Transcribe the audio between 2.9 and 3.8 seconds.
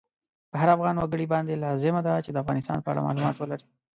اړه مالومات ولری